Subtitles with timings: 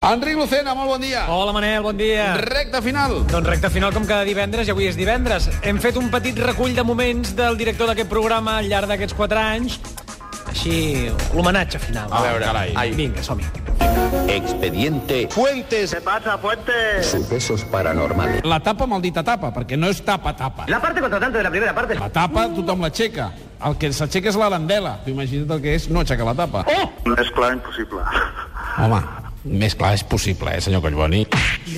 [0.00, 1.26] Enric Lucena, molt bon dia.
[1.28, 2.30] Hola, Manel, bon dia.
[2.40, 3.18] Recte final.
[3.28, 5.50] Doncs recte final com cada divendres, i avui és divendres.
[5.60, 9.42] Hem fet un petit recull de moments del director d'aquest programa al llarg d'aquests 4
[9.42, 9.76] anys.
[10.48, 10.72] Així,
[11.36, 12.08] l'homenatge final.
[12.16, 12.72] A veure, carai.
[12.80, 12.96] Ai.
[12.96, 13.44] Vinga, som-hi.
[14.32, 15.92] Expediente Fuentes.
[15.92, 17.12] ¿Qué pasa, Fuentes?
[17.12, 18.40] Sucesos Paranormales.
[18.48, 20.64] La tapa maldita tapa, perquè no és tapa-tapa.
[20.72, 22.00] La parte contratante de la primera parte.
[22.00, 23.34] La tapa tothom l'aixeca.
[23.68, 24.96] El que s'aixeca és l'arandela.
[25.04, 26.64] Tu imagina't el que és no aixecar la tapa.
[27.04, 28.00] No és clar, impossible.
[28.80, 29.04] Home,
[29.44, 31.26] més clar és possible, eh, senyor Collboni.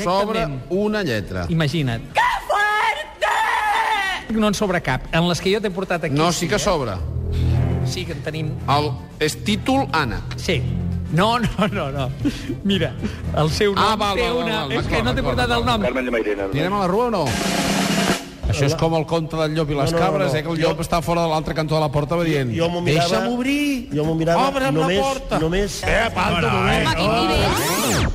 [0.02, 1.46] Sobre una lletra.
[1.48, 2.12] Imagina't.
[2.12, 4.34] Que fuerte!
[4.40, 5.02] No en sobra cap.
[5.12, 6.14] En les que jo t'he portat aquí...
[6.14, 6.98] No, sí que sobra.
[7.86, 8.52] Sí que en tenim...
[8.70, 10.36] El, és títol ànec.
[10.40, 10.60] Sí.
[11.12, 12.06] No, no, no, no.
[12.64, 12.94] Mira,
[13.36, 14.60] el seu nom Ah, val, té val, val, una...
[14.62, 15.82] val, és d'acord, que no t'he portat el nom.
[15.84, 16.46] Carmen de Mairena.
[16.48, 17.24] Anirem a la rua o no?
[18.50, 20.38] Això és com el conte del llop i les No, no, cabres, no.
[20.38, 22.50] eh, que el Jo- llop està fora de l'altre cantó de la porta va dient
[22.56, 23.06] Jo m'ho mirava...
[23.08, 23.88] Deixa'm obrir!
[23.94, 24.98] Jo m'ho mirava Obre'm només...
[24.98, 25.38] la porta!
[25.38, 25.78] Només...
[25.86, 28.10] Eh, falta, només.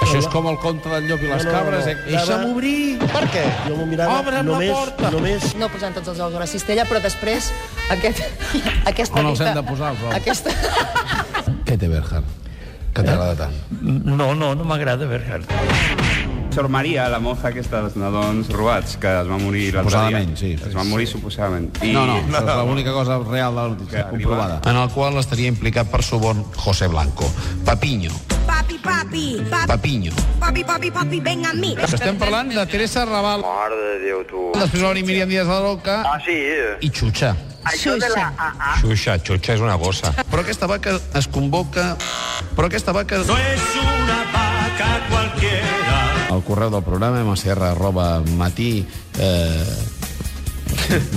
[0.00, 1.92] Això és com el conte del llop i les No, no, cabres, no.
[1.92, 1.96] eh?
[2.08, 2.98] Deixa'm Mirava- obrir!
[3.14, 3.44] Per què?
[3.68, 4.72] Jo m'ho mirava Obre'm la només...
[4.74, 5.10] porta!
[5.14, 5.46] Només...
[5.60, 7.52] no posant tots els ous a la cistella, però després
[7.94, 8.24] aquest,
[8.90, 10.14] aquesta On els hem de posar, els ous?
[10.18, 10.50] Aquesta...
[11.68, 12.24] Què té Berger?
[12.90, 13.54] Que t'agrada tant?
[14.10, 15.44] No, no, no m'agrada Berger.
[16.52, 20.00] Sor Maria, la moza aquesta dels nadons robats, que es va morir l'altre dia.
[20.10, 20.50] Suposadament, sí.
[20.58, 21.68] Es va morir suposadament.
[21.86, 21.92] I...
[21.94, 24.56] No, no, això és l'única cosa real de la notícia, Que comprovada.
[24.66, 27.30] En el qual estaria implicat per suborn José Blanco.
[27.64, 28.10] Papiño.
[28.50, 30.12] Papi, papi, papi, Papiño.
[30.40, 31.76] papi, papi, papi, ven a mí.
[31.86, 33.46] Estem parlant de Teresa Raval.
[33.46, 34.50] Mare de Déu, tu.
[34.58, 36.34] Després va venir Míriam Díaz de la Roca Ah, sí?
[36.34, 36.76] eh?
[36.82, 37.36] i Xuxa.
[37.62, 38.74] Això de la AA...
[38.80, 40.10] Xuxa, Xuxa és una gossa.
[40.32, 41.92] Però aquesta vaca es convoca...
[42.56, 43.20] Però aquesta vaca...
[43.28, 43.99] No és una vaca
[46.30, 48.86] El correu del programa mcr arroba matí...
[49.18, 49.64] Eh,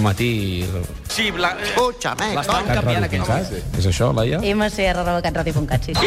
[0.01, 0.65] matí...
[1.09, 1.53] Sí, la...
[1.61, 2.31] Escúchame.
[2.37, 3.53] L'estan canviant aquests.
[3.77, 4.41] És això, Laia?
[4.41, 5.97] mcr.catradio.cat, sí.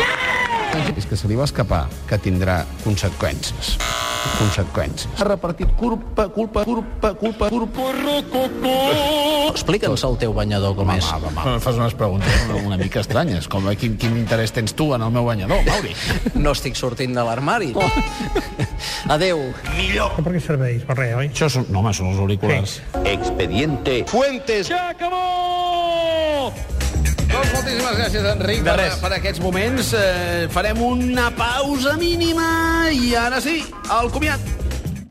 [0.96, 3.76] És que se li va escapar que tindrà conseqüències.
[4.36, 5.20] Conseqüències.
[5.20, 8.74] Ha repartit culpa, culpa, culpa, culpa, culpa...
[9.46, 11.06] Explica'ns el teu banyador com és.
[11.14, 14.52] Home, home, em fas unes preguntes una, una mica estranyes, com eh, quin, quin interès
[14.56, 15.94] tens tu en el meu banyador, Mauri?
[16.34, 17.72] No estic sortint de l'armari.
[19.14, 19.46] Adeu.
[19.62, 20.84] Per què serveix?
[20.88, 21.30] Per res, oi?
[21.30, 22.80] Això són, no, home, són els auriculars.
[23.06, 24.70] Expediente Fuentes.
[24.72, 26.05] Doncs moltíssimes
[28.06, 29.90] gràcies, Enric, per, per aquests moments.
[29.96, 32.46] Eh, farem una pausa mínima
[32.94, 33.62] i ara sí,
[34.00, 34.55] el comiat.